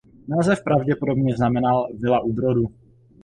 Název 0.27 0.63
pravděpodobně 0.63 1.35
znamenal 1.35 1.87
„vila 1.99 2.19
u 2.19 2.33
brodu“. 2.33 2.71